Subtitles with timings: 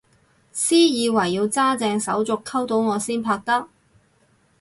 [0.51, 3.67] 私以為要揸正手續溝到我先拍得